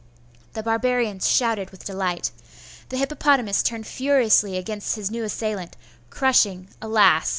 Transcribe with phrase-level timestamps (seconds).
[0.53, 2.31] The barbarians shouted with delight.
[2.89, 5.77] The hippopotamus turned furiously against his new assailant,
[6.09, 7.29] crushing, alas!